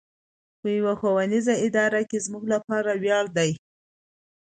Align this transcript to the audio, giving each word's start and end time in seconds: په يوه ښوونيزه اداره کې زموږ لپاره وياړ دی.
په 0.59 0.67
يوه 0.77 0.93
ښوونيزه 0.99 1.53
اداره 1.67 2.01
کې 2.09 2.17
زموږ 2.25 2.43
لپاره 2.53 2.91
وياړ 3.03 3.25
دی. 3.37 3.51